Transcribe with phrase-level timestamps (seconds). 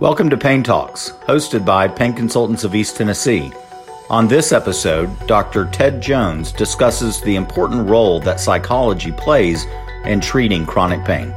[0.00, 3.50] Welcome to Pain Talks, hosted by Pain Consultants of East Tennessee.
[4.10, 5.64] On this episode, Dr.
[5.72, 9.66] Ted Jones discusses the important role that psychology plays
[10.04, 11.34] in treating chronic pain.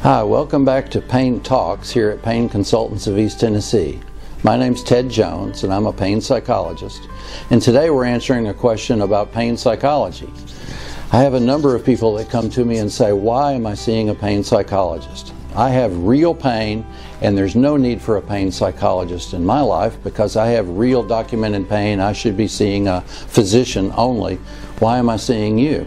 [0.00, 4.00] Hi, welcome back to Pain Talks here at Pain Consultants of East Tennessee.
[4.42, 7.06] My name's Ted Jones, and I'm a pain psychologist.
[7.50, 10.30] And today we're answering a question about pain psychology.
[11.12, 13.74] I have a number of people that come to me and say, Why am I
[13.74, 15.34] seeing a pain psychologist?
[15.54, 16.86] I have real pain,
[17.20, 21.02] and there's no need for a pain psychologist in my life because I have real
[21.02, 22.00] documented pain.
[22.00, 24.36] I should be seeing a physician only.
[24.78, 25.86] Why am I seeing you?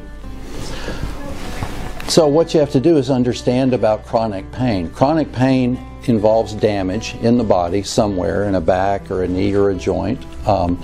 [2.07, 4.91] So, what you have to do is understand about chronic pain.
[4.91, 9.69] Chronic pain involves damage in the body somewhere in a back or a knee or
[9.69, 10.23] a joint.
[10.47, 10.81] Um,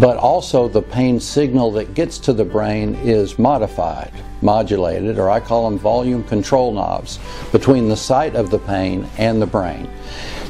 [0.00, 5.40] but also, the pain signal that gets to the brain is modified, modulated, or I
[5.40, 7.18] call them volume control knobs
[7.52, 9.88] between the site of the pain and the brain.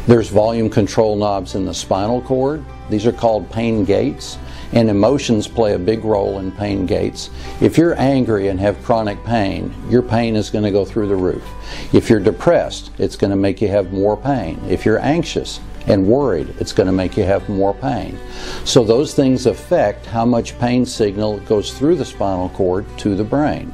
[0.06, 4.38] There's volume control knobs in the spinal cord, these are called pain gates
[4.72, 7.30] and emotions play a big role in pain gates.
[7.60, 11.16] If you're angry and have chronic pain, your pain is going to go through the
[11.16, 11.44] roof.
[11.94, 14.61] If you're depressed, it's going to make you have more pain.
[14.69, 18.19] If you're anxious and worried, it's going to make you have more pain.
[18.64, 23.25] So those things affect how much pain signal goes through the spinal cord to the
[23.25, 23.72] brain.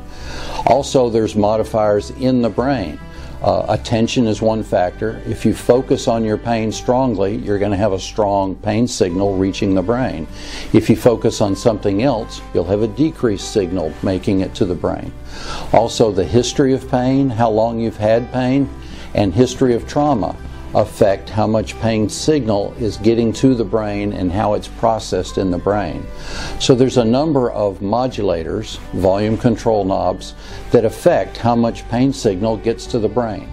[0.66, 2.98] Also, there's modifiers in the brain.
[3.42, 5.20] Uh, attention is one factor.
[5.26, 9.36] If you focus on your pain strongly, you're going to have a strong pain signal
[9.36, 10.26] reaching the brain.
[10.72, 14.74] If you focus on something else, you'll have a decreased signal making it to the
[14.74, 15.12] brain.
[15.74, 18.66] Also, the history of pain, how long you've had pain,
[19.14, 20.36] and history of trauma
[20.74, 25.50] affect how much pain signal is getting to the brain and how it's processed in
[25.50, 26.04] the brain.
[26.58, 30.34] So there's a number of modulators, volume control knobs,
[30.72, 33.52] that affect how much pain signal gets to the brain.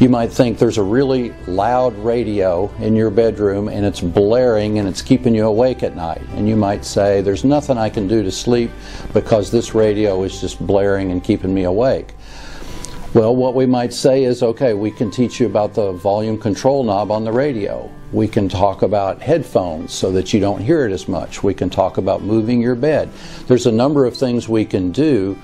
[0.00, 4.88] You might think there's a really loud radio in your bedroom and it's blaring and
[4.88, 6.22] it's keeping you awake at night.
[6.30, 8.70] And you might say, There's nothing I can do to sleep
[9.12, 12.14] because this radio is just blaring and keeping me awake.
[13.12, 16.84] Well, what we might say is okay, we can teach you about the volume control
[16.84, 17.90] knob on the radio.
[18.12, 21.42] We can talk about headphones so that you don't hear it as much.
[21.42, 23.10] We can talk about moving your bed.
[23.48, 25.36] There's a number of things we can do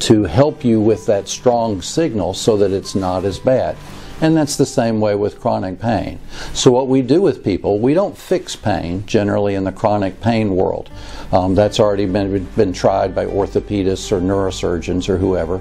[0.00, 3.78] to help you with that strong signal so that it's not as bad.
[4.20, 6.18] And that's the same way with chronic pain.
[6.52, 10.56] So, what we do with people, we don't fix pain generally in the chronic pain
[10.56, 10.90] world.
[11.30, 15.60] Um, that's already been, been tried by orthopedists or neurosurgeons or whoever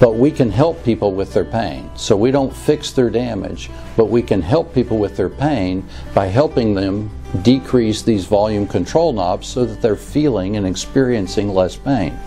[0.00, 1.90] but we can help people with their pain.
[1.94, 6.26] So we don't fix their damage, but we can help people with their pain by
[6.26, 7.10] helping them
[7.42, 12.18] decrease these volume control knobs so that they're feeling and experiencing less pain.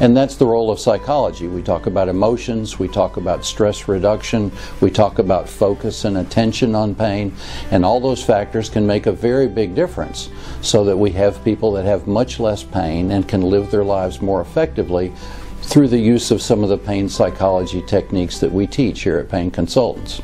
[0.00, 1.48] And that's the role of psychology.
[1.48, 6.74] We talk about emotions, we talk about stress reduction, we talk about focus and attention
[6.74, 7.34] on pain,
[7.70, 10.30] and all those factors can make a very big difference
[10.60, 14.22] so that we have people that have much less pain and can live their lives
[14.22, 15.12] more effectively
[15.62, 19.28] through the use of some of the pain psychology techniques that we teach here at
[19.28, 20.20] Pain Consultants.